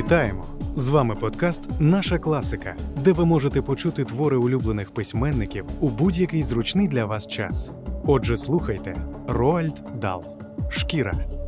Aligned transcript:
Вітаємо! 0.00 0.44
З 0.76 0.88
вами 0.88 1.14
подкаст 1.14 1.62
Наша 1.78 2.18
класика, 2.18 2.76
де 2.96 3.12
ви 3.12 3.24
можете 3.24 3.62
почути 3.62 4.04
твори 4.04 4.36
улюблених 4.36 4.90
письменників 4.90 5.64
у 5.80 5.88
будь-який 5.88 6.42
зручний 6.42 6.88
для 6.88 7.04
вас 7.04 7.26
час. 7.28 7.72
Отже, 8.06 8.36
слухайте 8.36 8.96
Роальд 9.28 9.82
Дал 10.00 10.24
Шкіра. 10.70 11.39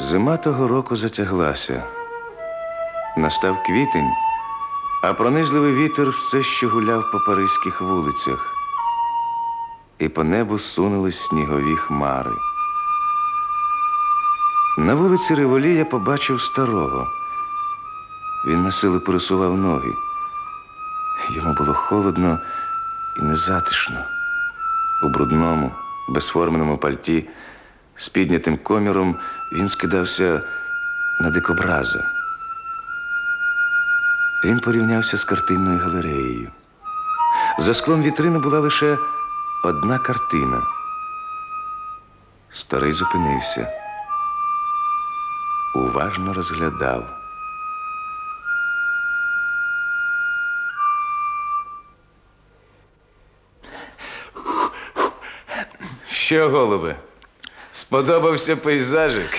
Зима 0.00 0.36
того 0.36 0.68
року 0.68 0.96
затяглася. 0.96 1.82
Настав 3.16 3.62
квітень, 3.66 4.10
а 5.02 5.12
пронизливий 5.12 5.74
вітер 5.74 6.10
все 6.10 6.42
ще 6.42 6.66
гуляв 6.66 7.04
по 7.12 7.18
паризьких 7.20 7.80
вулицях. 7.80 8.54
І 9.98 10.08
по 10.08 10.24
небу 10.24 10.58
сунулись 10.58 11.26
снігові 11.26 11.76
хмари. 11.76 12.30
На 14.78 14.94
вулиці 14.94 15.34
Револі 15.34 15.74
я 15.74 15.84
побачив 15.84 16.40
старого. 16.40 17.06
Він 18.48 18.62
насилу 18.62 19.00
пересував 19.00 19.56
ноги. 19.56 19.90
Йому 21.30 21.54
було 21.54 21.74
холодно 21.74 22.38
і 23.18 23.22
незатишно. 23.22 24.04
У 25.04 25.08
брудному, 25.08 25.72
безформеному 26.08 26.78
пальті 26.78 27.28
з 27.96 28.08
піднятим 28.08 28.56
коміром 28.56 29.16
він 29.52 29.68
скидався 29.68 30.42
на 31.20 31.30
дикобраза. 31.30 32.04
Він 34.44 34.60
порівнявся 34.60 35.18
з 35.18 35.24
картинною 35.24 35.78
галереєю. 35.78 36.50
За 37.58 37.74
склом 37.74 38.02
вітрини 38.02 38.38
була 38.38 38.60
лише 38.60 38.96
одна 39.64 39.98
картина. 39.98 40.62
Старий 42.52 42.92
зупинився. 42.92 43.68
Уважно 45.74 46.32
розглядав. 46.32 47.04
Що, 56.08 56.50
голубе? 56.50 56.96
Сподобався 57.84 58.56
пейзажик? 58.56 59.38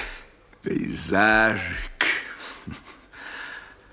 Пейзажик. 0.62 2.06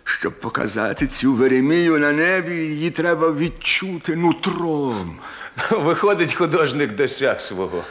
Щоб 0.05 0.41
показати 0.41 1.07
цю 1.07 1.33
Веремію 1.33 1.99
на 1.99 2.13
небі, 2.13 2.55
її 2.55 2.91
треба 2.91 3.33
відчути 3.33 4.17
нутром. 4.17 5.19
Виходить, 5.71 6.35
художник 6.35 6.95
досяг 6.95 7.41
свого. 7.41 7.85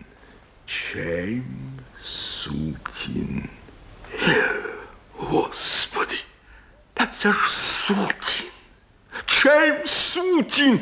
Чейм 0.73 1.45
Сутін. 2.03 3.49
Господи, 5.13 6.19
та 6.95 7.07
це 7.07 7.33
ж 7.33 7.49
Сутін. 7.49 8.47
Чейм 9.27 9.87
Сутін. 9.87 10.81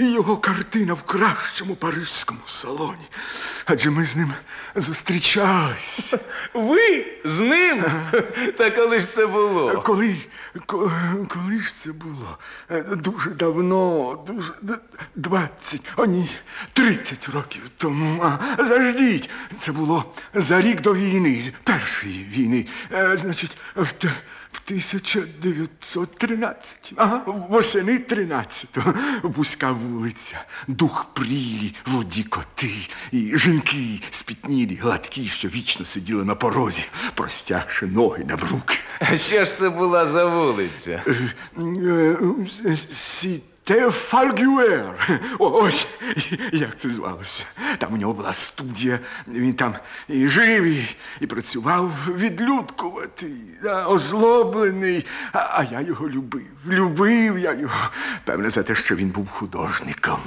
І 0.00 0.10
його 0.12 0.36
картина 0.36 0.94
в 0.94 1.02
кращому 1.02 1.74
парижському 1.76 2.40
салоні. 2.46 3.08
Адже 3.64 3.90
ми 3.90 4.04
з 4.04 4.16
ним 4.16 4.32
зустрічались. 4.76 6.14
Ви 6.54 7.06
з 7.24 7.40
ним? 7.40 7.84
Та 8.58 8.70
коли 8.70 9.00
ж 9.00 9.06
це 9.06 9.26
було? 9.26 9.82
Коли, 9.82 10.16
ко- 10.66 10.92
коли 11.28 11.60
ж 11.60 11.74
це 11.74 11.92
було? 11.92 12.38
Е, 12.70 12.82
Дуже 12.82 13.30
давно, 13.30 14.18
дуже 14.26 14.52
д- 14.62 14.78
20, 15.16 15.82
о 15.96 16.06
ні, 16.06 16.30
30 16.72 17.28
років 17.28 17.62
тому. 17.76 18.22
А, 18.22 18.64
заждіть, 18.64 19.30
це 19.58 19.72
було 19.72 20.14
за 20.34 20.60
рік 20.60 20.80
до 20.80 20.94
війни, 20.94 21.52
першої 21.64 22.24
війни. 22.24 22.66
Е, 22.92 23.16
Значить, 23.16 23.56
в 23.76 23.92
1913. 24.66 26.92
Ага, 26.96 27.22
восени 27.26 27.98
13-го. 27.98 28.94
Вузька 29.22 29.72
вулиця, 29.72 30.44
дух 30.68 31.06
прілі, 31.14 31.74
воді 31.86 32.22
коти 32.22 32.74
і 33.12 33.38
жінки 33.38 34.00
спітнілі, 34.10 34.76
гладкі, 34.76 35.26
що 35.26 35.48
вічно 35.48 35.84
сиділи 35.84 36.24
на 36.24 36.34
порозі, 36.34 36.84
простягши 37.14 37.86
ноги 37.86 38.24
на 38.24 38.36
бруки. 38.36 38.78
А 39.00 39.16
що 39.16 39.44
ж 39.44 39.56
це 39.56 39.70
була 39.70 40.06
за 40.06 40.24
вулиця? 40.24 41.02
Сіте 42.90 43.49
Фальгюер. 43.90 45.08
О, 45.38 45.50
Ось 45.50 45.86
як 46.52 46.78
це 46.78 46.90
звалося. 46.90 47.44
Там 47.78 47.94
у 47.94 47.96
нього 47.96 48.12
була 48.12 48.32
студія, 48.32 48.98
він 49.28 49.54
там 49.54 49.74
і 50.08 50.28
жив, 50.28 50.64
і, 50.64 50.96
і 51.20 51.26
працював 51.26 51.92
відлюдкувати, 52.16 53.30
озлоблений. 53.86 55.06
А, 55.32 55.38
а 55.38 55.66
я 55.72 55.80
його 55.80 56.08
любив. 56.08 56.46
Любив 56.66 57.38
я 57.38 57.54
його. 57.54 57.90
Певне, 58.24 58.50
за 58.50 58.62
те, 58.62 58.74
що 58.74 58.96
він 58.96 59.08
був 59.08 59.28
художником. 59.28 60.20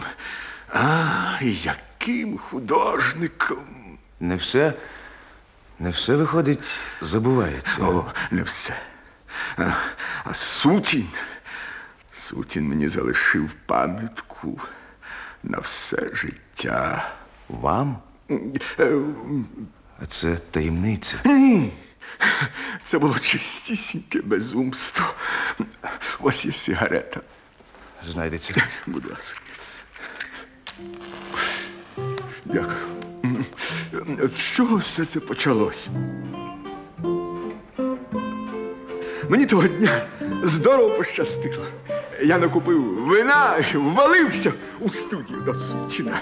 А, 0.74 1.38
яким 1.42 2.38
художником. 2.38 3.98
Не 4.20 4.36
все, 4.36 4.74
не 5.80 5.90
все 5.90 6.16
виходить, 6.16 6.60
забувається. 7.02 7.78
О, 7.82 8.06
не 8.32 8.44
все. 8.44 8.76
А, 9.58 9.72
а 10.24 10.34
Сутін. 10.34 11.08
Сутін 12.28 12.68
мені 12.68 12.88
залишив 12.88 13.50
пам'ятку 13.66 14.60
на 15.44 15.60
все 15.60 16.10
життя. 16.14 17.12
Вам? 17.50 17.98
Е, 18.80 18.98
А 20.00 20.06
це 20.06 20.36
таємниця. 20.52 21.18
Ні. 21.26 21.74
Це 22.84 23.00
було 23.00 23.20
чистісіньке 23.20 24.22
безумство. 24.22 25.06
Ось 26.20 26.46
є 26.46 26.52
сигарета. 26.52 27.22
Знайдеться. 28.12 28.54
Будь 28.88 29.10
ласка. 29.12 29.40
Дякую. 32.46 32.76
З 34.38 34.40
чого 34.56 34.76
все 34.78 35.06
це 35.06 35.20
почалось? 35.20 35.90
Мені 39.34 39.46
того 39.46 39.68
дня 39.68 40.06
здорово 40.44 40.90
пощастило. 40.90 41.66
Я 42.24 42.38
накупив 42.38 42.82
вина 42.82 43.56
і 43.74 43.78
ввалився 43.78 44.54
у 44.80 44.90
студію 44.90 45.42
до 45.46 45.54
Сутіна. 45.60 46.20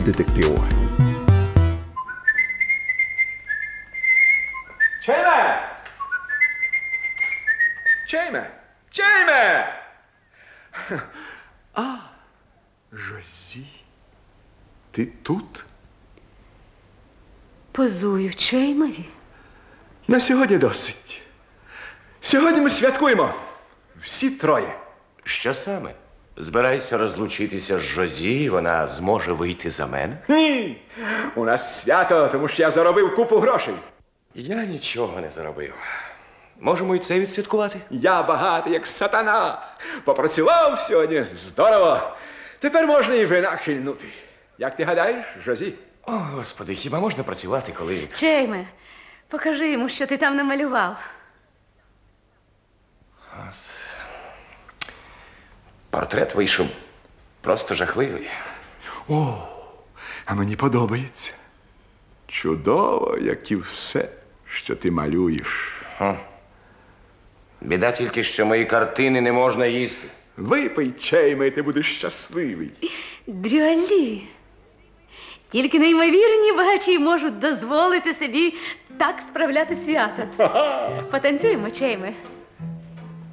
Радіодетективу. 0.00 0.64
Чайме! 5.02 5.68
Чайме! 8.06 8.50
Чайме! 8.90 9.74
А, 11.74 11.96
Жозі, 12.92 13.66
ти 14.90 15.06
тут? 15.06 15.64
Позую 17.72 18.34
Чеймові. 18.34 19.04
На 20.08 20.20
сьогодні 20.20 20.58
досить. 20.58 21.22
Сьогодні 22.20 22.60
ми 22.60 22.70
святкуємо. 22.70 23.34
Всі 24.02 24.30
троє. 24.30 24.78
Що 25.24 25.54
саме? 25.54 25.94
Збирайся 26.40 26.98
розлучитися 26.98 27.78
з 27.78 27.82
Жозі, 27.82 28.42
і 28.44 28.50
вона 28.50 28.86
зможе 28.86 29.32
вийти 29.32 29.70
за 29.70 29.86
мене? 29.86 30.16
Ні! 30.28 30.82
У 31.34 31.44
нас 31.44 31.80
свято, 31.80 32.28
тому 32.32 32.48
що 32.48 32.62
я 32.62 32.70
заробив 32.70 33.16
купу 33.16 33.38
грошей. 33.38 33.74
Я 34.34 34.64
нічого 34.64 35.20
не 35.20 35.30
заробив. 35.30 35.74
Можемо 36.60 36.96
і 36.96 36.98
це 36.98 37.20
відсвяткувати? 37.20 37.80
Я 37.90 38.22
багатий, 38.22 38.72
як 38.72 38.86
сатана. 38.86 39.58
Попрацював 40.04 40.80
сьогодні 40.80 41.24
здорово. 41.34 42.00
Тепер 42.60 42.86
можна 42.86 43.14
і 43.14 43.26
вина 43.26 43.50
хильнути. 43.50 44.06
Як 44.58 44.76
ти 44.76 44.84
гадаєш, 44.84 45.26
Жозі? 45.44 45.74
О, 46.06 46.12
господи, 46.12 46.74
хіба 46.74 47.00
можна 47.00 47.22
працювати, 47.24 47.72
коли. 47.78 48.08
Чейме, 48.14 48.64
покажи 49.28 49.72
йому, 49.72 49.88
що 49.88 50.06
ти 50.06 50.16
там 50.16 50.36
намалював. 50.36 50.96
Портрет 55.90 56.34
вийшов 56.34 56.66
просто 57.40 57.74
жахливий. 57.74 58.28
О, 59.08 59.34
а 60.24 60.34
мені 60.34 60.56
подобається. 60.56 61.30
Чудово, 62.26 63.18
як 63.20 63.50
і 63.50 63.56
все, 63.56 64.08
що 64.48 64.76
ти 64.76 64.90
малюєш. 64.90 65.72
Біда 67.60 67.92
тільки, 67.92 68.24
що 68.24 68.46
мої 68.46 68.64
картини 68.64 69.20
не 69.20 69.32
можна 69.32 69.66
їсти. 69.66 70.08
Випий 70.36 70.90
чайми, 70.92 71.46
і 71.46 71.50
ти 71.50 71.62
будеш 71.62 71.96
щасливий. 71.96 72.70
Дрюалі. 73.26 74.28
Тільки 75.50 75.78
неймовірні 75.78 76.52
багачі 76.52 76.98
можуть 76.98 77.38
дозволити 77.38 78.14
собі 78.14 78.54
так 78.98 79.14
справляти 79.28 79.76
свято. 79.84 80.22
Потанцюємо, 81.10 81.70
Чейме. 81.70 82.12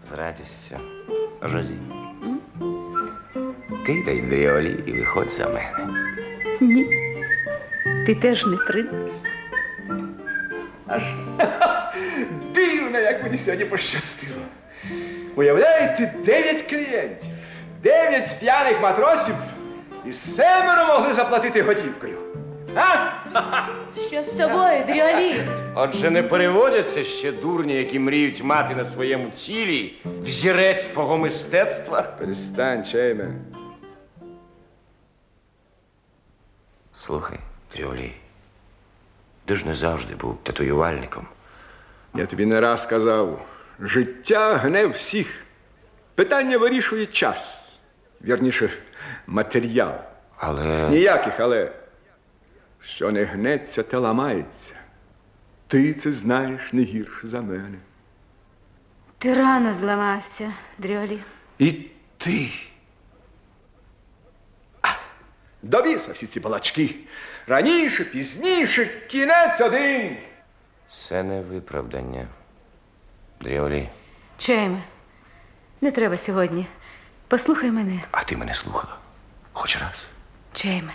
З 0.10 0.18
радістю. 0.18 0.76
Жозі. 1.42 1.74
Кидай 3.88 4.22
дріолі 4.22 4.76
і 4.86 4.92
виходь 4.92 5.32
за 5.32 5.46
мене. 5.46 5.72
Ні. 6.62 6.86
Ти 8.06 8.16
теж 8.16 8.46
не 8.46 8.58
принц. 8.58 8.88
Дивно, 12.56 13.00
як 13.00 13.24
мені 13.24 13.38
сьогодні 13.38 13.66
пощастило. 13.66 14.42
Уявляєте, 15.36 16.14
дев'ять 16.26 16.62
клієнтів, 16.62 17.30
дев'ять 17.84 18.40
п'яних 18.40 18.82
матросів 18.82 19.36
і 20.06 20.14
семеро 20.14 20.88
могли 20.88 21.14
заплатити 21.14 21.62
готівкою. 21.62 22.18
А? 22.76 22.96
Що 24.12 24.22
з 24.22 24.26
тобою, 24.26 24.84
Дрюалі? 24.88 25.36
Отже, 25.76 26.10
не 26.10 26.24
переводяться 26.24 27.04
ще 27.04 27.32
дурні, 27.32 27.74
які 27.76 28.00
мріють 28.00 28.44
мати 28.44 28.76
на 28.76 28.86
своєму 28.86 29.30
тілі 29.30 29.94
взірець 30.24 30.84
твого 30.84 31.18
мистецтва. 31.18 32.02
Перестань, 32.02 32.86
Чейме. 32.86 33.26
Слухай, 37.08 37.40
Тріолі, 37.68 38.14
ти 39.46 39.56
ж 39.56 39.66
не 39.66 39.76
завжди 39.76 40.16
був 40.16 40.38
татуювальником. 40.44 41.28
Я 42.16 42.26
тобі 42.26 42.46
не 42.46 42.62
раз 42.62 42.86
казав, 42.86 43.46
життя 43.80 44.58
гне 44.58 44.88
всіх. 44.88 45.46
Питання 46.16 46.58
вирішує 46.58 47.06
час. 47.06 47.70
Вірніше, 48.22 48.70
матеріал. 49.28 49.94
Але 50.38 50.90
Ніяких, 50.90 51.40
але 51.40 51.72
що 52.86 53.12
не 53.12 53.24
гнеться, 53.24 53.84
те 53.84 53.98
ламається. 53.98 54.74
Ти 55.68 55.94
це 55.94 56.12
знаєш 56.12 56.74
не 56.74 56.82
гірше 56.82 57.28
за 57.28 57.42
мене. 57.42 57.78
Ти 59.18 59.34
рано 59.34 59.74
зламався, 59.74 60.54
Дрюалі. 60.78 61.20
І 61.60 61.72
ти. 62.18 62.50
А, 65.64 65.68
До 65.68 65.82
біса 65.82 66.12
всі 66.14 66.28
ці 66.28 66.40
балачки. 66.40 66.96
Раніше, 67.48 68.04
пізніше, 68.04 68.86
кінець 69.08 69.62
один. 69.62 70.18
це 71.10 71.24
не 71.24 71.42
виправдання. 71.42 72.28
Дріолі, 73.42 73.90
Чейме, 74.38 74.82
не 75.82 75.92
треба 75.92 76.18
сьогодні. 76.18 76.68
Послухай 77.28 77.72
мене, 77.72 78.00
а 78.12 78.24
ти 78.24 78.38
мене 78.38 78.56
слухала? 78.56 78.98
Хоч 79.54 79.78
раз. 79.82 80.10
Чейме. 80.54 80.94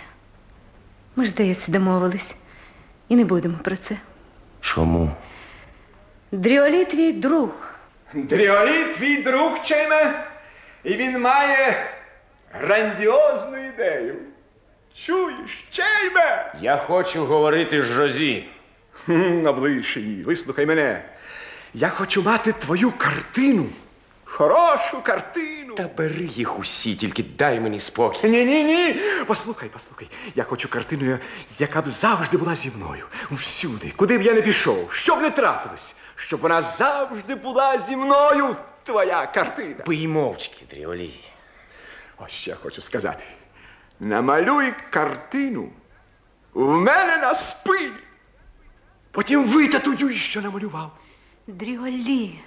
Ми 1.15 1.25
ж, 1.25 1.29
здається, 1.31 1.71
домовились. 1.71 2.35
І 3.09 3.15
не 3.15 3.25
будемо 3.25 3.57
про 3.57 3.75
це. 3.77 3.97
Чому? 4.61 5.11
Дрюалі 6.31 6.85
твій 6.85 7.11
друг. 7.13 7.49
Дріолі 8.13 8.83
твій 8.97 9.17
друг 9.23 9.61
Чейме, 9.63 10.27
і 10.83 10.93
він 10.93 11.21
має 11.21 11.85
грандіозну 12.51 13.57
ідею. 13.67 14.15
Чуєш, 14.95 15.63
Чейме? 15.71 16.53
Я 16.61 16.77
хочу 16.77 17.25
говорити 17.25 17.81
з 17.81 17.85
Жозі. 17.85 18.45
Її, 19.95 20.23
вислухай 20.23 20.65
мене. 20.65 21.01
Я 21.73 21.89
хочу 21.89 22.23
мати 22.23 22.51
твою 22.53 22.91
картину. 22.91 23.69
Хорошу 24.25 25.01
картину. 25.03 25.75
Та 25.75 25.89
бери 25.97 26.25
їх 26.25 26.59
усі, 26.59 26.95
тільки 26.95 27.23
дай 27.23 27.59
мені 27.59 27.79
спокій. 27.79 28.27
Ні, 28.27 28.45
ні, 28.45 28.63
ні. 28.63 28.95
Послухай, 29.27 29.69
послухай. 29.73 30.07
Я 30.35 30.43
хочу 30.43 30.69
картину, 30.69 31.19
яка 31.59 31.81
б 31.81 31.89
завжди 31.89 32.37
була 32.37 32.55
зі 32.55 32.71
мною. 32.75 33.05
Всюди, 33.31 33.93
куди 33.95 34.17
б 34.17 34.21
я 34.21 34.33
не 34.33 34.41
пішов, 34.41 34.91
що 34.91 35.15
б 35.15 35.21
не 35.21 35.29
трапилось, 35.29 35.95
щоб 36.15 36.39
вона 36.39 36.61
завжди 36.61 37.35
була 37.35 37.79
зі 37.79 37.95
мною. 37.95 38.55
Твоя 38.83 39.25
картина. 39.25 39.83
Пий 39.85 40.07
мовчки, 40.07 40.65
Дріолі. 40.69 41.13
Ось 42.17 42.31
що 42.31 42.51
я 42.51 42.57
хочу 42.57 42.81
сказати. 42.81 43.23
Намалюй 43.99 44.73
картину 44.89 45.69
в 46.53 46.77
мене 46.77 47.17
на 47.17 47.33
спині. 47.35 47.91
Потім 49.11 49.43
витатуюй, 49.45 50.15
що 50.15 50.41
намалював. 50.41 50.91
Дрюалі. 51.47 52.39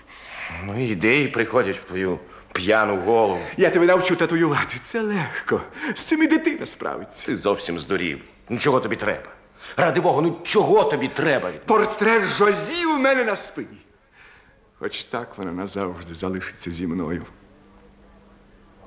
Ну, 0.64 0.86
ідеї 0.90 1.28
приходять 1.28 1.78
в 1.78 1.84
твою 1.84 2.18
п'яну 2.52 2.96
голову. 2.96 3.40
Я 3.56 3.70
тебе 3.70 3.86
навчу 3.86 4.16
татуювати. 4.16 4.76
Це 4.84 5.00
легко. 5.00 5.60
З 5.94 6.02
цим 6.02 6.22
і 6.22 6.26
дитина 6.26 6.66
справиться. 6.66 7.26
Ти 7.26 7.36
зовсім 7.36 7.80
здурів. 7.80 8.20
Ну 8.48 8.58
чого 8.58 8.80
тобі 8.80 8.96
треба? 8.96 9.28
Ради 9.76 10.00
Бога, 10.00 10.22
ну 10.22 10.38
чого 10.44 10.84
тобі 10.84 11.08
треба? 11.08 11.50
Портрет 11.66 12.22
Жозі 12.22 12.86
у 12.86 12.98
мене 12.98 13.24
на 13.24 13.36
спині. 13.36 13.78
Хоч 14.78 15.04
так 15.04 15.38
вона 15.38 15.52
назавжди 15.52 16.14
залишиться 16.14 16.70
зі 16.70 16.86
мною. 16.86 17.26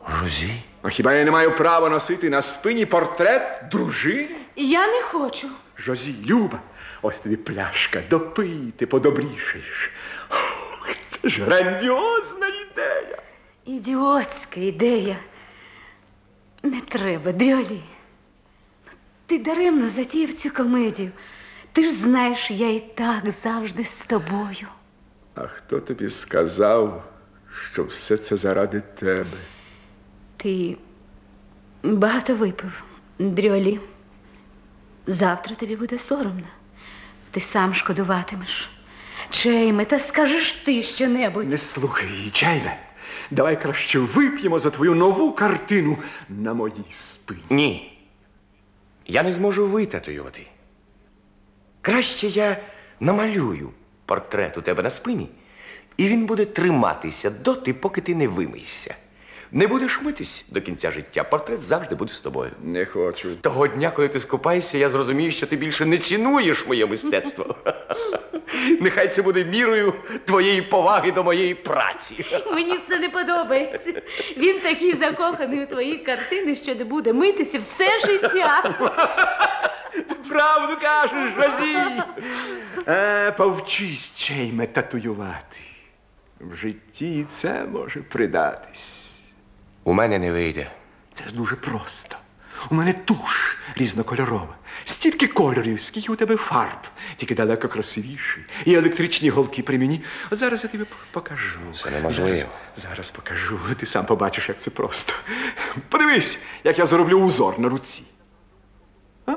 Жозі? 0.10 0.64
А 0.82 0.90
хіба 0.90 1.14
я 1.14 1.24
не 1.26 1.32
маю 1.32 1.52
права 1.58 1.90
носити 1.90 2.30
на 2.30 2.42
спині 2.42 2.86
портрет 2.86 3.64
дружини? 3.72 4.36
Я 4.56 4.88
не 4.88 5.02
хочу. 5.02 5.50
Жозі, 5.78 6.16
Люба, 6.26 6.60
ось 7.02 7.18
тобі 7.20 7.36
пляшка, 7.36 8.02
допий, 8.10 8.74
ти 8.78 8.88
подобрішаєш. 8.88 9.92
Ох, 10.30 10.90
Це 11.22 11.30
ж 11.30 11.44
грандіозна 11.44 12.48
ідея. 12.48 13.18
Ідіотська 13.66 14.60
ідея. 14.60 15.20
Не 16.64 16.82
треба, 16.82 17.32
Дрюалі. 17.32 17.82
Ти 19.26 19.40
даремно 19.40 19.90
затіяв 19.96 20.30
цю 20.44 20.50
комедію. 20.50 21.12
Ти 21.72 21.84
ж 21.84 21.98
знаєш, 21.98 22.52
я 22.52 22.70
і 22.74 22.80
так 22.80 23.24
завжди 23.44 23.86
з 23.86 23.98
тобою. 24.08 24.68
А 25.36 25.48
хто 25.48 25.80
тобі 25.80 26.10
сказав, 26.10 27.04
що 27.72 27.84
все 27.84 28.18
це 28.18 28.38
заради 28.38 28.82
тебе? 29.00 29.38
Ти 30.42 30.78
багато 31.84 32.36
випив, 32.36 32.84
Дрюалі. 33.20 33.80
Завтра 35.08 35.56
тобі 35.56 35.76
буде 35.76 36.00
соромно. 36.00 36.48
Ти 37.32 37.40
сам 37.42 37.74
шкодуватимеш. 37.74 38.70
Чейме, 39.30 39.86
та 39.86 40.00
скажеш 40.00 40.52
ти 40.52 40.84
щонебудь. 40.84 41.50
Не 41.50 41.58
слухай 41.58 42.08
її, 42.10 42.30
Чайне. 42.30 42.80
Давай 43.32 43.62
краще 43.62 44.00
вип'ємо 44.00 44.60
за 44.60 44.70
твою 44.70 44.96
нову 44.96 45.32
картину 45.32 45.98
на 46.30 46.54
моїй 46.54 46.86
спині. 46.90 47.42
Ні. 47.50 48.00
Я 49.08 49.24
не 49.24 49.34
зможу 49.34 49.68
витатуювати. 49.68 50.48
Краще 51.82 52.28
я 52.28 52.58
намалюю 53.00 53.70
портрет 54.06 54.58
у 54.58 54.62
тебе 54.62 54.84
на 54.84 54.90
спині, 54.90 55.30
і 55.98 56.08
він 56.08 56.26
буде 56.26 56.46
триматися 56.46 57.30
доти, 57.30 57.74
поки 57.74 58.02
ти 58.02 58.16
не 58.16 58.28
вимийся. 58.28 58.96
Не 59.52 59.68
будеш 59.68 60.02
митись 60.02 60.46
до 60.50 60.62
кінця 60.62 60.92
життя, 60.92 61.24
портрет 61.24 61.62
завжди 61.62 61.96
буде 61.96 62.14
з 62.14 62.22
тобою. 62.22 62.52
Не 62.64 62.86
хочу. 62.86 63.36
Того 63.36 63.68
дня, 63.68 63.92
коли 63.92 64.08
ти 64.08 64.20
скупаєшся, 64.20 64.78
я 64.78 64.90
зрозумію, 64.90 65.32
що 65.32 65.48
ти 65.48 65.56
більше 65.56 65.86
не 65.86 65.98
цінуєш 65.98 66.68
моє 66.68 66.86
мистецтво. 66.86 67.56
Нехай 68.82 69.08
це 69.08 69.22
буде 69.22 69.46
мірою 69.46 69.94
твоєї 70.26 70.62
поваги 70.62 71.12
до 71.12 71.24
моєї 71.24 71.56
праці. 71.56 72.26
Мені 72.54 72.80
це 72.90 73.00
не 73.00 73.10
подобається. 73.10 74.02
Він 74.38 74.60
такий 74.60 74.98
закоханий 74.98 75.64
у 75.64 75.68
твої 75.68 75.98
картини, 75.98 76.56
що 76.56 76.76
не 76.76 76.84
буде 76.84 77.14
митися 77.14 77.60
все 77.60 78.08
життя. 78.08 78.76
Правду 80.30 80.78
кажеш, 80.82 81.34
Жозі. 81.36 81.78
Е, 82.88 83.32
повчись, 83.32 84.12
Чейме, 84.16 84.68
татуювати. 84.68 85.58
В 86.40 86.56
житті 86.56 87.26
це 87.32 87.66
може 87.72 88.00
придатись. 88.00 89.09
У 89.90 89.94
мене 89.94 90.20
не 90.20 90.32
вийде. 90.32 90.72
Це 91.14 91.24
ж 91.24 91.36
дуже 91.36 91.56
просто. 91.56 92.18
У 92.72 92.76
мене 92.76 92.94
туш 92.94 93.58
різнокольорова. 93.76 94.56
Стільки 94.86 95.28
кольорів, 95.28 95.82
скільки 95.82 96.12
у 96.12 96.16
тебе 96.16 96.38
фарб, 96.38 96.80
тільки 97.18 97.36
далеко 97.36 97.68
красивіші. 97.68 98.46
І 98.66 98.74
електричні 98.74 99.30
голки 99.30 99.64
при 99.64 99.78
мені. 99.78 100.02
От 100.32 100.40
зараз 100.40 100.64
я 100.64 100.70
тобі 100.70 100.86
покажу. 101.12 101.60
Це 101.84 101.90
неможливо. 101.90 102.38
Зараз, 102.38 102.50
зараз 102.78 103.12
покажу. 103.12 103.60
Ти 103.80 103.86
сам 103.86 104.06
побачиш, 104.06 104.50
як 104.50 104.62
це 104.62 104.70
просто. 104.70 105.14
Подивись, 105.90 106.38
як 106.64 106.80
я 106.80 106.86
зроблю 106.86 107.16
узор 107.16 107.60
на 107.60 107.70
руці. 107.70 108.04
А? 109.26 109.36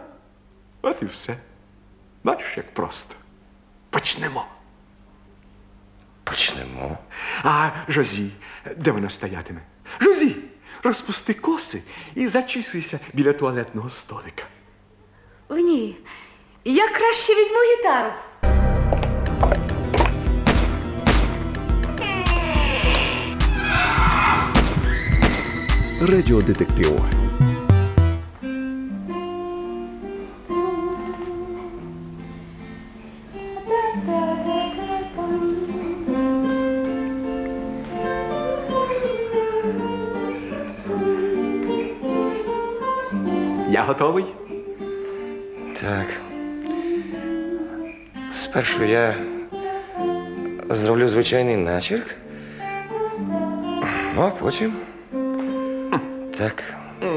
От 0.82 0.96
і 1.02 1.04
все. 1.04 1.36
Бачиш, 2.24 2.56
як 2.56 2.74
просто. 2.74 3.14
Почнемо. 3.90 4.46
Почнемо. 6.24 6.98
А 7.44 7.70
Жозі, 7.88 8.30
де 8.76 8.90
вона 8.90 9.10
стоятиме? 9.10 9.60
Жозі, 10.00 10.36
розпусти 10.82 11.34
коси 11.34 11.82
і 12.14 12.28
зачісуйся 12.28 13.00
біля 13.12 13.32
туалетного 13.32 13.90
столика. 13.90 14.44
О, 15.48 15.56
ні. 15.56 15.96
Я 16.64 16.88
краще 16.88 17.32
візьму 17.32 17.58
гітару. 17.58 18.12
Радіодетектив. 26.00 27.00
Готовий? 44.02 44.24
Так. 45.80 46.06
Спершу 48.32 48.84
я 48.84 49.14
зроблю 50.70 51.08
звичайний 51.08 51.56
начерк. 51.56 52.14
Ну, 54.16 54.22
а 54.22 54.30
потім. 54.30 54.72
Так, 56.38 56.64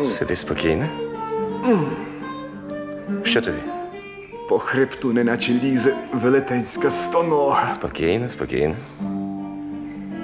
сиди 0.05 0.35
спокійно. 0.35 0.85
Що 3.23 3.41
тобі? 3.41 3.57
По 4.49 4.59
хребту 4.59 5.13
неначе 5.13 5.51
лізе 5.51 5.95
велетенська 6.13 6.89
стонога. 6.89 7.69
Спокійно, 7.73 8.29
спокійно. 8.29 8.75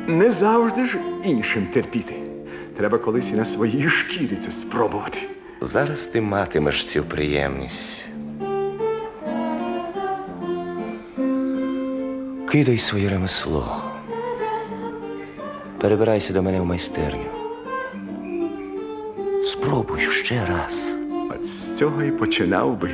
Не 0.08 0.32
завжди 0.32 0.86
ж 0.86 0.98
іншим 1.24 1.68
терпіти. 1.74 2.16
Треба 2.78 2.98
колись 2.98 3.30
і 3.30 3.34
на 3.34 3.46
своїй 3.46 3.90
шкірі 3.90 4.36
це 4.36 4.52
спробувати. 4.52 5.18
Зараз 5.64 6.06
ти 6.06 6.22
матимеш 6.22 6.86
цю 6.86 7.04
приємність. 7.04 8.06
Кидай 12.52 12.80
своє 12.80 13.10
ремесло. 13.10 13.84
Перебирайся 15.82 16.34
до 16.34 16.44
мене 16.44 16.62
в 16.62 16.66
майстерню. 16.66 17.26
Спробуй 19.46 20.02
ще 20.02 20.46
раз. 20.46 20.96
От 21.30 21.46
з 21.46 21.78
цього 21.78 22.04
і 22.04 22.12
починав 22.12 22.80
би. 22.80 22.92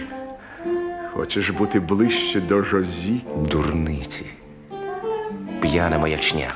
Хочеш 1.14 1.50
бути 1.50 1.80
ближче 1.80 2.42
до 2.42 2.64
Жозі? 2.64 3.22
Дурниці. 3.52 4.26
П'яна 5.62 6.00
маячня. 6.00 6.56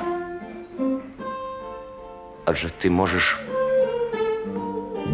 Адже 2.45 2.69
ти 2.69 2.89
можеш 2.89 3.39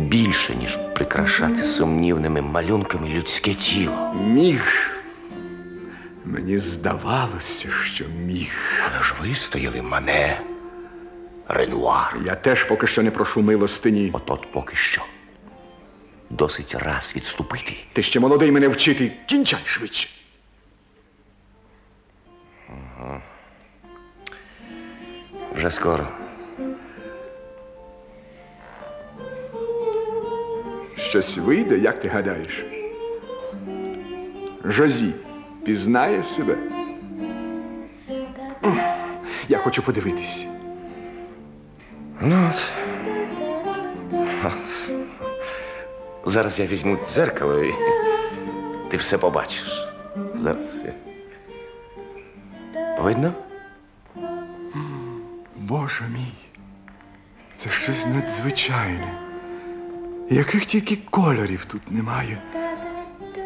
більше, 0.07 0.55
ніж 0.55 0.77
прикрашати 0.95 1.63
сумнівними 1.63 2.41
малюнками 2.41 3.09
людське 3.09 3.53
тіло. 3.53 4.13
Міг. 4.13 4.91
Мені 6.25 6.57
здавалося, 6.57 7.69
що 7.83 8.05
міг. 8.25 8.51
Але 8.85 9.03
ж 9.03 9.13
вистояли 9.21 9.81
мене, 9.81 10.39
Ренуар. 11.47 12.17
Я 12.25 12.35
теж 12.35 12.63
поки 12.63 12.87
що 12.87 13.03
не 13.03 13.11
прошу 13.11 13.41
милостині. 13.41 14.09
От 14.13 14.31
от 14.31 14.51
поки 14.51 14.75
що. 14.75 15.01
Досить 16.29 16.75
раз 16.75 17.13
відступити. 17.15 17.73
Ти 17.93 18.03
ще 18.03 18.19
молодий 18.19 18.51
мене 18.51 18.67
вчити. 18.67 19.11
Кінчай 19.25 19.59
швидше. 19.65 20.09
Вже 25.55 25.71
скоро. 25.71 26.07
Щось 31.09 31.37
вийде, 31.37 31.77
як 31.77 32.01
ти 32.01 32.07
гадаєш? 32.07 32.65
Жозі 34.63 35.13
пізнає 35.65 36.23
себе. 36.23 36.55
Я 39.49 39.57
хочу 39.57 39.81
подивитись. 39.83 40.45
Ну 42.21 42.49
от. 42.49 42.61
от. 44.45 44.89
Зараз 46.25 46.59
я 46.59 46.65
візьму 46.65 46.97
дзеркало 47.05 47.63
і 47.63 47.73
ти 48.89 48.97
все 48.97 49.17
побачиш. 49.17 49.87
Зараз. 50.35 50.73
я- 50.85 50.93
Видно? 53.01 53.33
Боже 55.55 56.03
мій, 56.13 56.33
це 57.55 57.69
щось 57.69 58.05
надзвичайне. 58.05 59.26
Яких 60.29 60.65
тільки 60.65 60.95
кольорів 60.95 61.65
тут 61.65 61.91
немає. 61.91 62.41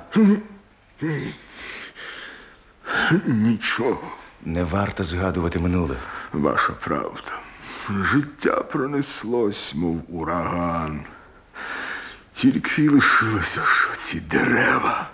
Нічого, 3.26 4.12
Не 4.44 4.64
варто 4.64 5.04
згадувати 5.04 5.58
минуле. 5.58 5.96
ваша 6.32 6.72
правда. 6.72 7.40
Життя 7.90 8.62
пронеслось, 8.62 9.74
мов 9.74 10.02
ураган. 10.08 11.00
Тільки 12.34 12.88
лишилося, 12.90 13.62
що 13.64 13.90
ці 14.04 14.20
дерева 14.20 15.10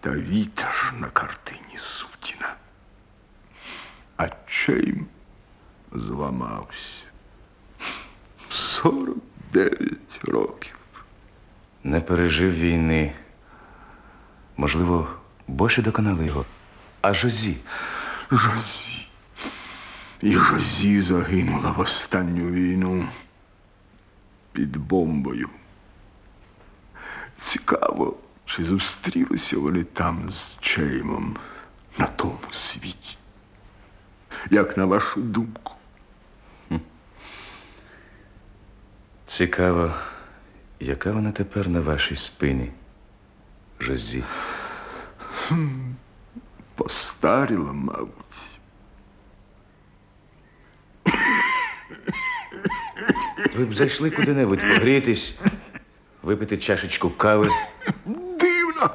та 0.00 0.10
вітер 0.10 0.94
на 0.98 1.06
картині 1.06 1.57
Сутіна. 1.78 2.54
А 4.16 4.28
чейм 4.46 5.06
зламався. 5.92 7.04
49 8.50 9.98
років. 10.22 10.74
Не 11.84 12.00
пережив 12.00 12.52
війни. 12.52 13.12
Можливо, 14.56 15.08
більше 15.48 15.82
доконали 15.82 16.26
його. 16.26 16.44
А 17.00 17.14
Жозі. 17.14 17.56
Жозі. 18.30 19.06
І 20.22 20.32
Жозі 20.32 21.00
загинула 21.00 21.70
в 21.70 21.80
останню 21.80 22.50
війну 22.50 23.08
під 24.52 24.76
бомбою. 24.76 25.48
Цікаво, 27.42 28.16
чи 28.46 28.64
зустрілися 28.64 29.58
вони 29.58 29.84
там 29.84 30.30
з 30.30 30.44
Чеймом 30.60 31.36
на 31.98 32.06
тому 32.06 32.38
світі. 32.52 33.16
Як 34.50 34.76
на 34.76 34.84
вашу 34.84 35.20
думку? 35.20 35.72
Цікаво, 39.26 39.94
яка 40.80 41.12
вона 41.12 41.32
тепер 41.32 41.68
на 41.68 41.80
вашій 41.80 42.16
спині, 42.16 42.72
Жозі. 43.80 44.24
Постаріла, 46.74 47.72
мабуть. 47.72 48.14
Ви 53.56 53.64
б 53.64 53.74
зайшли 53.74 54.10
куди-небудь 54.10 54.60
погрітись, 54.60 55.34
випити 56.22 56.58
чашечку 56.58 57.10
кави. 57.10 57.48
Дивно, 58.40 58.90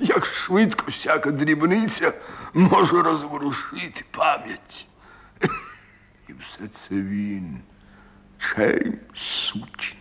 як 0.00 0.26
швидко 0.26 0.84
всяка 0.90 1.30
дрібниця 1.30 2.12
може 2.54 3.02
розворушити 3.02 4.04
пам'ять. 4.10 4.86
І 6.28 6.32
все 6.32 6.68
це 6.68 6.94
він, 6.94 7.60
чей 8.38 8.92
сучин. 9.14 9.96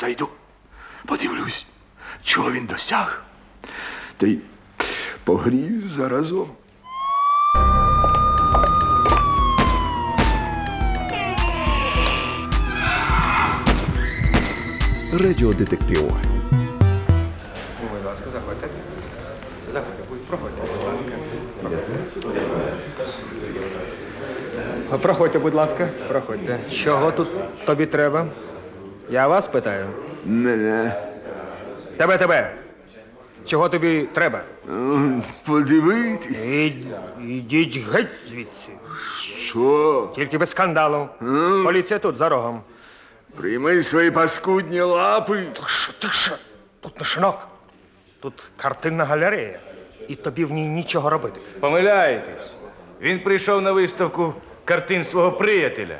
Зайду, 0.00 0.28
подивлюсь, 1.06 1.66
чого 2.22 2.52
він 2.52 2.66
досяг. 2.66 3.24
Та 4.16 4.26
й 4.26 4.38
погрію 5.24 5.88
заразом. 5.88 6.50
Радіодетектив. 15.12 16.12
Будь- 20.08 20.26
проходьте, 20.26 20.60
будь 20.62 20.84
ласка. 20.86 21.12
Проходьте, 25.02 25.38
будь 25.38 25.54
ласка, 25.54 25.88
проходьте. 26.08 26.58
Чого 26.70 27.12
тут 27.12 27.28
тобі 27.64 27.86
треба? 27.86 28.26
Я 29.10 29.28
вас 29.28 29.46
питаю. 29.48 29.86
Мене 30.24 31.02
Тебе, 31.96 32.18
тебе. 32.18 32.54
Чого 33.46 33.68
тобі 33.68 34.08
треба? 34.14 34.40
м, 34.68 35.22
подивитись, 35.46 36.36
Ід- 36.36 36.86
Ідіть 37.28 37.76
геть 37.76 38.08
звідси. 38.28 38.68
що 39.38 40.12
Тільки 40.14 40.38
без 40.38 40.50
скандалу. 40.50 41.08
Поліція 41.64 41.98
тут, 41.98 42.16
за 42.16 42.28
рогом. 42.28 42.60
прийми 43.36 43.82
свої 43.82 44.10
паскудні 44.10 44.80
лапи. 44.80 45.46
Тише, 45.62 45.92
тише. 45.98 46.38
Тут 46.80 46.98
не 47.00 47.04
шинок. 47.04 47.38
Тут 48.20 48.42
картинна 48.56 49.04
галерея. 49.04 49.58
І 50.08 50.14
тобі 50.14 50.44
в 50.44 50.52
ній 50.52 50.68
нічого 50.68 51.10
робити. 51.10 51.40
Помиляєтесь. 51.60 52.54
Він 53.00 53.20
прийшов 53.20 53.62
на 53.62 53.72
виставку 53.72 54.34
картин 54.64 55.04
свого 55.04 55.32
приятеля. 55.32 55.98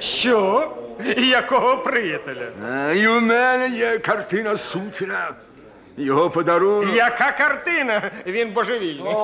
Що? 0.00 0.70
Якого 1.16 1.76
приятеля? 1.76 2.48
І 2.94 3.08
у 3.08 3.20
мене 3.20 3.76
є 3.76 3.98
картина 3.98 4.56
Сутіна. 4.56 5.30
Його 5.96 6.30
подарунок. 6.30 6.96
Яка 6.96 7.32
картина? 7.32 8.10
Він 8.26 8.50
божевільний. 8.52 9.14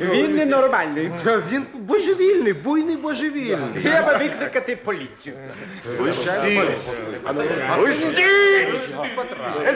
Він 0.00 0.36
ненормальний. 0.36 1.12
Він 1.50 1.66
божевільний, 1.74 2.52
буйний 2.52 2.96
божевільний. 2.96 3.82
Треба 3.82 4.16
викликати 4.18 4.76
поліцію. 4.76 5.36
Пустіть! 5.98 6.78
Пустіть! 7.76 8.68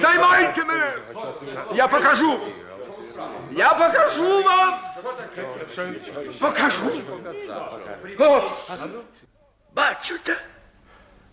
Займайте 0.00 0.64
мене! 0.64 0.92
Я 1.74 1.88
покажу! 1.88 2.38
Я 3.52 3.74
покажу 3.74 4.42
вам! 4.42 4.74
Покажу! 6.40 6.90
О! 8.18 8.42
Бачите? 9.74 10.37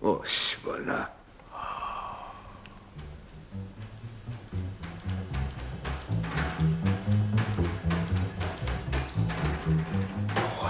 Ось 0.02 0.58
вона. 0.66 1.08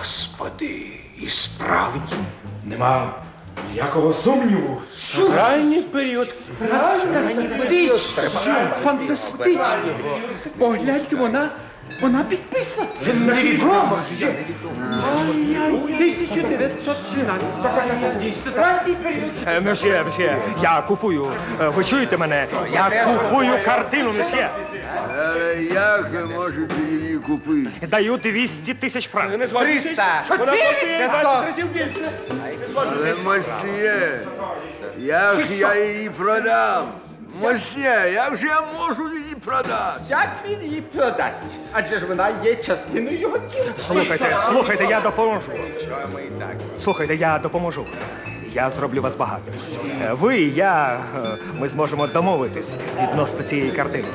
Господи, 0.03 0.81
і 1.21 1.29
справді 1.29 2.15
нема 2.65 3.11
ніякого 3.71 4.13
сумніву. 4.13 4.81
Ранній 5.35 5.81
період. 5.81 6.35
Фантастично. 6.69 7.97
Фантастично. 8.83 9.65
Погляньте, 10.57 11.15
вона, 11.15 11.49
вона 12.01 12.23
підписана. 12.23 12.87
Це 13.03 13.13
невідомо. 13.13 13.99
Ай-яй, 15.19 15.73
1913. 15.73 18.19
Дійсно, 18.21 18.51
ранній 18.55 18.93
період. 18.95 19.31
Е, 19.47 19.61
Месьє, 19.61 20.03
месьє, 20.05 20.37
я 20.61 20.81
купую. 20.81 21.27
Е, 21.61 21.69
Ви 21.69 21.83
чуєте 21.83 22.17
мене? 22.17 22.47
Я 22.73 23.05
купую 23.05 23.51
картину, 23.65 24.11
месьє. 24.17 24.49
Але 25.07 25.63
як 25.63 26.11
можете 26.35 26.75
її? 27.27 27.69
Даю 27.87 28.17
200 28.17 28.73
тисяч 28.73 29.09
франків. 29.09 29.49
300. 29.59 30.23
Але, 32.73 33.15
мосьє, 33.23 34.19
як 34.97 35.51
я 35.51 35.75
її 35.85 36.09
продам? 36.09 36.87
Мосьє, 37.41 38.11
як 38.13 38.37
же 38.37 38.47
я 38.47 38.61
можу 38.61 39.09
її 39.17 39.35
продати? 39.45 40.01
Як 40.09 40.27
він 40.49 40.61
її 40.61 40.81
продасть? 40.81 41.59
Адже 41.71 41.99
ж 41.99 42.05
вона 42.05 42.29
є 42.43 42.55
частиною 42.55 43.19
його 43.19 43.37
тіла. 43.37 43.65
Слухайте, 43.79 44.37
слухайте, 44.49 44.85
я 44.85 45.01
допоможу. 45.01 45.51
Слухайте, 46.79 47.15
я 47.15 47.39
допоможу. 47.39 47.85
Я 48.53 48.69
зроблю 48.69 49.01
вас 49.01 49.15
багато. 49.15 49.51
Е, 50.01 50.13
Ви 50.13 50.37
і 50.37 50.53
я, 50.53 50.99
е, 51.25 51.37
ми 51.59 51.69
зможемо 51.69 52.07
домовитись 52.07 52.77
відносно 53.01 53.43
цієї 53.43 53.71
картини. 53.71 54.07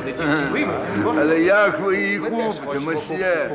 Але 1.18 1.40
як 1.40 1.80
ви 1.80 1.96
її 1.96 2.18
купите, 2.18 2.80
мосьє? 2.80 3.50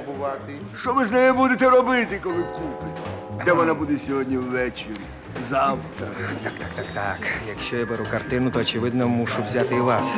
Що 0.80 0.94
ви 0.94 1.06
з 1.06 1.12
нею 1.12 1.34
будете 1.34 1.70
робити, 1.70 2.20
коли 2.24 2.36
купите? 2.36 3.46
Де 3.46 3.54
вона 3.54 3.74
буде 3.74 3.98
сьогодні 3.98 4.38
ввечері? 4.38 4.94
Завтра. 5.42 6.08
Так, 6.44 6.54
так, 6.60 6.70
так, 6.76 6.86
так. 6.94 7.18
Якщо 7.50 7.78
я 7.78 7.86
беру 7.86 8.06
картину, 8.12 8.52
то 8.52 8.60
очевидно 8.60 9.08
мушу 9.08 9.44
взяти 9.50 9.76
і 9.76 9.80
вас. 9.80 10.14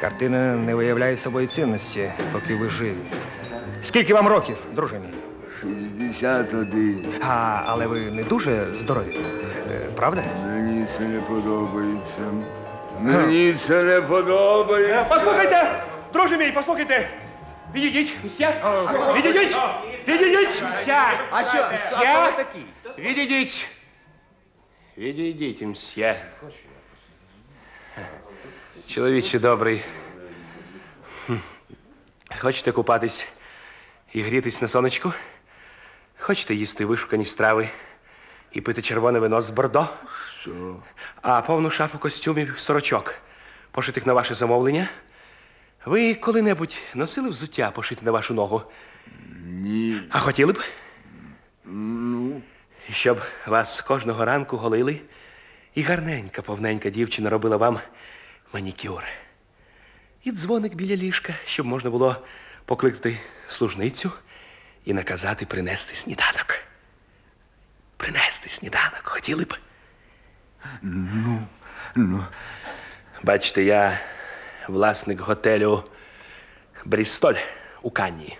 Картина 0.00 0.54
не 0.56 0.74
виявляє 0.74 1.16
собою 1.16 1.46
цінності, 1.46 2.12
поки 2.32 2.54
ви 2.54 2.70
живі. 2.70 2.94
Скільки 3.82 4.14
вам 4.14 4.26
років, 4.28 4.56
друже 4.74 4.94
мій? 4.94 5.14
61. 6.12 7.04
А, 7.28 7.62
але 7.66 7.86
ви 7.86 8.00
не 8.00 8.22
дуже 8.22 8.66
здорові, 8.80 9.20
правда? 10.01 10.23
Мені 10.45 10.85
це 10.97 11.03
не 11.03 11.21
подобається. 11.21 12.21
Мені 12.99 13.53
це 13.53 13.83
не 13.83 14.01
подобається. 14.01 15.05
Послухайте, 15.09 15.83
друже 16.13 16.37
мій, 16.37 16.51
послухайте. 16.51 17.09
Відійдіть, 17.75 18.13
мсья. 18.23 18.53
Відійдіть, 19.17 19.55
відійдіть, 20.07 20.63
мсья. 20.69 21.13
А 21.31 21.43
що? 21.43 21.65
Мсья. 21.75 22.25
ви 22.25 22.31
такі? 22.43 22.59
Відійдіть. 23.01 23.67
Відійдіть, 24.97 25.61
мсья. 25.61 26.15
Чоловіче 28.87 29.39
добрий. 29.39 29.83
Хм. 31.25 31.35
Хочете 32.39 32.71
купатись 32.71 33.27
і 34.13 34.21
грітись 34.21 34.61
на 34.61 34.67
сонечку? 34.67 35.13
Хочете 36.19 36.55
їсти 36.55 36.85
вишукані 36.85 37.25
страви 37.25 37.69
І 38.52 38.60
пити 38.60 38.82
червоне 38.82 39.18
вино 39.18 39.42
з 39.42 39.50
бордо? 39.50 39.88
Що? 40.40 40.76
А 41.22 41.40
повну 41.42 41.70
шафу 41.70 41.98
костюмів 41.98 42.54
сорочок, 42.58 43.14
пошитих 43.70 44.06
на 44.06 44.12
ваше 44.12 44.34
замовлення? 44.34 44.88
Ви 45.84 46.14
коли-небудь 46.14 46.78
носили 46.94 47.28
взуття 47.28 47.70
пошити 47.70 48.04
на 48.04 48.10
вашу 48.10 48.34
ногу? 48.34 48.62
Ні. 49.44 50.00
А 50.10 50.18
хотіли 50.18 50.52
б? 50.52 50.62
Ну. 51.64 52.42
Щоб 52.90 53.20
вас 53.46 53.80
кожного 53.80 54.24
ранку 54.24 54.56
голили, 54.56 55.00
і 55.74 55.82
гарненька, 55.82 56.42
повненька 56.42 56.90
дівчина 56.90 57.30
робила 57.30 57.56
вам 57.56 57.80
манікюр. 58.52 59.04
і 60.24 60.32
дзвоник 60.32 60.74
біля 60.74 60.96
ліжка, 60.96 61.34
щоб 61.46 61.66
можна 61.66 61.90
було 61.90 62.16
покликати 62.64 63.18
служницю 63.48 64.12
і 64.84 64.92
наказати 64.92 65.46
принести 65.46 65.94
сніданок. 65.94 66.51
Сніданок 68.62 69.02
хотіли 69.02 69.44
б. 69.44 69.54
Ну, 70.82 71.42
ну, 71.94 72.24
Бачите, 73.22 73.62
я 73.62 74.00
власник 74.68 75.20
готелю 75.20 75.84
Брістоль 76.84 77.34
у 77.82 77.90
Канні. 77.90 78.38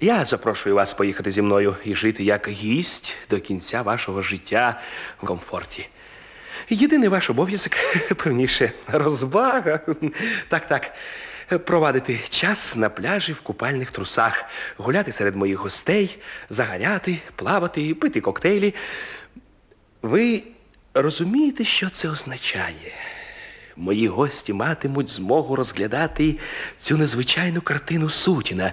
Я 0.00 0.24
запрошую 0.24 0.74
вас 0.74 0.94
поїхати 0.94 1.30
зі 1.30 1.42
мною 1.42 1.76
і 1.84 1.94
жити 1.94 2.24
як 2.24 2.48
гість 2.48 3.14
до 3.30 3.40
кінця 3.40 3.82
вашого 3.82 4.22
життя 4.22 4.80
в 5.22 5.26
комфорті. 5.26 5.88
Єдиний 6.68 7.08
ваш 7.08 7.30
обов'язок, 7.30 7.72
певніше, 8.16 8.72
розвага. 8.86 9.80
Так, 10.48 10.66
так. 10.66 10.90
Провадити 11.58 12.20
час 12.30 12.76
на 12.76 12.88
пляжі 12.88 13.32
в 13.32 13.40
купальних 13.40 13.90
трусах, 13.90 14.44
гуляти 14.76 15.12
серед 15.12 15.36
моїх 15.36 15.58
гостей, 15.58 16.18
заганяти, 16.50 17.18
плавати, 17.36 17.94
пити 17.94 18.20
коктейлі. 18.20 18.74
Ви 20.02 20.42
розумієте, 20.94 21.64
що 21.64 21.90
це 21.90 22.08
означає? 22.08 22.92
Мої 23.76 24.08
гості 24.08 24.52
матимуть 24.52 25.10
змогу 25.10 25.56
розглядати 25.56 26.38
цю 26.80 26.96
незвичайну 26.96 27.60
картину 27.60 28.10
Сутіна. 28.10 28.72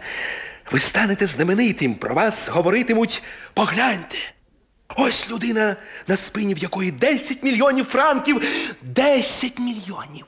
Ви 0.71 0.79
станете 0.79 1.27
знаменитим, 1.27 1.95
про 1.95 2.15
вас 2.15 2.49
говоритимуть 2.49 3.23
погляньте. 3.53 4.17
Ось 4.95 5.29
людина, 5.29 5.75
на 6.07 6.17
спині 6.17 6.53
в 6.53 6.57
якої 6.57 6.91
10 6.91 7.43
мільйонів 7.43 7.85
франків. 7.85 8.41
10 8.81 9.59
мільйонів. 9.59 10.25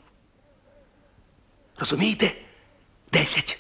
Розумієте? 1.82 2.32
10. 3.12 3.58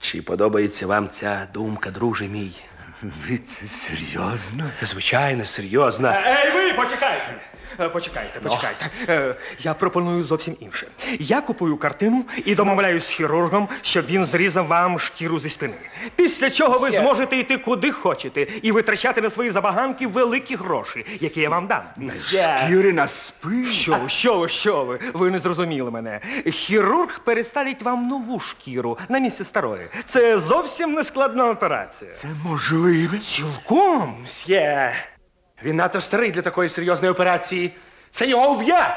Чи 0.00 0.22
подобається 0.22 0.86
вам 0.86 1.08
ця 1.08 1.46
думка, 1.54 1.90
друже 1.90 2.24
мій? 2.28 2.52
ви 3.02 3.38
це 3.46 3.66
серйозно? 3.66 4.70
Звичайно, 4.82 5.46
серйозно. 5.46 6.08
Ей, 6.08 6.52
ви 6.52 6.72
почекайте. 6.74 7.40
Е, 7.80 7.88
Почекайте, 7.88 8.40
почекайте. 8.40 8.90
Е, 9.08 9.34
Я 9.60 9.74
пропоную 9.74 10.24
зовсім 10.24 10.56
інше. 10.60 10.86
Я 11.18 11.40
купую 11.40 11.76
картину 11.76 12.24
і 12.44 12.54
домовляюсь 12.54 13.04
з 13.06 13.10
хірургом, 13.10 13.68
щоб 13.82 14.06
він 14.06 14.26
зрізав 14.26 14.66
вам 14.66 14.98
шкіру 14.98 15.40
зі 15.40 15.48
спини. 15.48 15.74
Після 16.16 16.50
чого 16.50 16.78
ви 16.78 16.90
зможете 16.90 17.36
йти 17.36 17.58
куди 17.58 17.90
хочете 17.92 18.46
і 18.62 18.72
витрачати 18.72 19.20
на 19.20 19.30
свої 19.30 19.50
забаганки 19.50 20.06
великі 20.06 20.56
гроші, 20.56 21.06
які 21.20 21.40
я 21.40 21.48
вам 21.50 21.66
дам. 21.66 21.82
Шкіри 22.64 22.92
на 22.92 23.08
спині? 23.08 23.66
Що 23.66 23.94
ви, 24.02 24.08
що 24.08 24.38
ви, 24.38 24.48
що 24.48 24.84
ви? 24.84 24.98
Ви 25.14 25.30
не 25.30 25.38
зрозуміли 25.38 25.90
мене. 25.90 26.20
Хірург 26.52 27.20
переставить 27.24 27.82
вам 27.82 28.08
нову 28.08 28.40
шкіру 28.40 28.98
на 29.08 29.18
місце 29.18 29.44
старої. 29.44 29.88
Це 30.08 30.38
зовсім 30.38 30.92
не 30.92 31.04
складна 31.04 31.50
операція. 31.50 32.10
Це 32.12 32.28
можливо. 32.44 33.18
Цілком, 33.18 34.16
Мсьє, 34.24 34.92
він 35.62 35.76
надто 35.76 36.00
старий 36.00 36.30
для 36.30 36.42
такої 36.42 36.70
серйозної 36.70 37.12
операції. 37.12 37.72
Це 38.10 38.28
його 38.28 38.52
уб'є. 38.52 38.96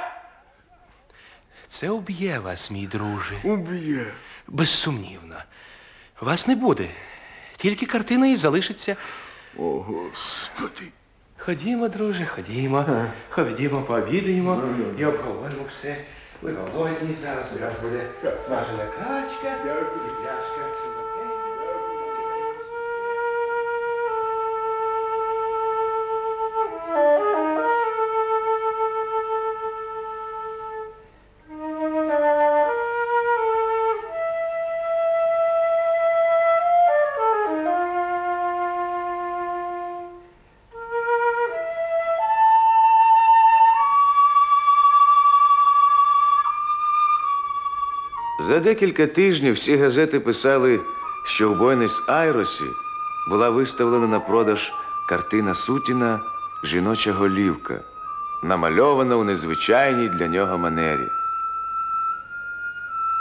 Це 1.69 1.89
уб'є 1.89 2.39
вас, 2.39 2.71
мій 2.71 2.87
друже. 2.87 3.35
Уб'є. 3.43 4.05
Безсумнівно. 4.47 5.35
Вас 6.21 6.47
не 6.47 6.55
буде. 6.55 6.89
Тільки 7.57 7.85
картина 7.85 8.27
і 8.27 8.35
залишиться. 8.35 8.95
О, 9.57 9.63
Господи. 9.63 10.91
Ходімо, 11.37 11.87
друже, 11.87 12.25
ходімо. 12.25 12.85
Ходімо, 13.29 13.81
пообідаємо 13.81 14.61
і 14.99 15.05
обговоримо 15.05 15.63
все. 15.79 15.97
Ви 16.41 16.53
голодні, 16.53 17.15
зараз 17.21 17.53
у 17.57 17.61
вас 17.61 17.79
буде 17.81 18.09
смажена 18.47 18.85
качка 18.85 19.55
і 19.55 20.21
пляшка. 20.21 21.02
За 48.39 48.59
декілька 48.59 49.07
тижнів 49.07 49.55
всі 49.55 49.77
газети 49.77 50.19
писали, 50.19 50.79
що 51.25 51.49
в 51.49 51.61
Буенос-Айресі 51.61 52.69
була 53.29 53.49
виставлена 53.49 54.07
на 54.07 54.19
продаж 54.19 54.71
картина 55.09 55.55
Сутіна 55.55 56.19
Жіноча 56.63 57.11
голівка, 57.11 57.79
намальована 58.43 59.15
у 59.15 59.23
незвичайній 59.23 60.09
для 60.09 60.27
нього 60.27 60.57
манері. 60.57 61.07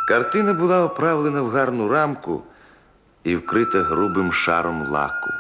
Картина 0.08 0.52
була 0.52 0.84
оправлена 0.84 1.42
в 1.42 1.50
гарну 1.50 1.88
рамку 1.88 2.42
і 3.24 3.36
вкрита 3.36 3.82
грубим 3.82 4.32
шаром 4.32 4.82
лаку. 4.90 5.30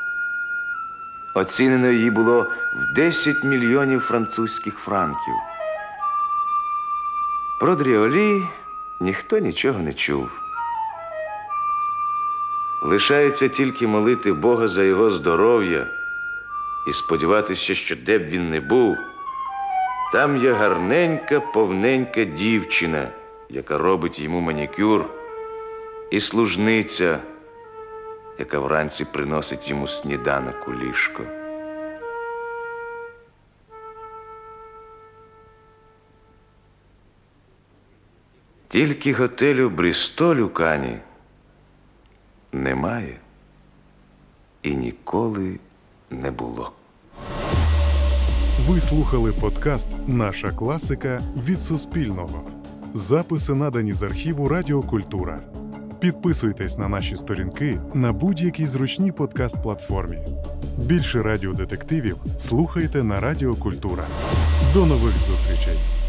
Оцінено 1.34 1.88
її 1.88 2.10
було 2.10 2.42
в 2.42 2.94
10 2.96 3.44
мільйонів 3.44 4.00
французьких 4.00 4.74
франків. 4.74 5.34
Про 7.60 7.74
Дріолі 7.74 8.42
ніхто 9.02 9.38
нічого 9.38 9.78
не 9.78 9.94
чув. 9.94 10.30
Лишається 12.82 13.48
тільки 13.48 13.86
молити 13.86 14.32
Бога 14.32 14.68
за 14.68 14.82
його 14.82 15.10
здоров'я 15.10 15.86
і 16.88 16.92
сподіватися, 16.92 17.74
що 17.74 17.96
де 17.96 18.18
б 18.18 18.22
він 18.22 18.50
не 18.50 18.60
був, 18.60 18.96
там 20.12 20.44
є 20.44 20.52
гарненька, 20.52 21.40
повненька 21.40 22.24
дівчина, 22.24 23.08
яка 23.50 23.78
робить 23.78 24.18
йому 24.18 24.40
манікюр, 24.40 25.04
і 26.10 26.20
служниця, 26.20 27.18
яка 28.38 28.58
вранці 28.58 29.04
приносить 29.12 29.68
йому 29.68 29.88
сніданок 29.88 30.68
у 30.68 30.72
ліжко. 30.72 31.41
Тільки 38.72 39.12
готелю 39.12 39.70
Брістоль 39.70 40.36
у 40.36 40.48
Кані 40.48 40.96
немає 42.52 43.16
і 44.62 44.70
ніколи 44.70 45.58
не 46.10 46.30
було. 46.30 46.72
Ви 48.68 48.80
слухали 48.80 49.32
подкаст 49.32 49.88
Наша 50.06 50.50
класика 50.50 51.22
від 51.46 51.60
Суспільного. 51.60 52.50
Записи 52.94 53.54
надані 53.54 53.92
з 53.92 54.02
архіву 54.02 54.48
Радіокультура. 54.48 55.40
Підписуйтесь 56.00 56.78
на 56.78 56.88
наші 56.88 57.16
сторінки 57.16 57.80
на 57.94 58.12
будь-якій 58.12 58.66
зручній 58.66 59.12
подкаст-платформі. 59.12 60.18
Більше 60.78 61.22
радіодетективів 61.22 62.16
слухайте 62.38 63.02
на 63.02 63.20
Радіокультура. 63.20 64.04
До 64.74 64.86
нових 64.86 65.12
зустрічей! 65.12 66.01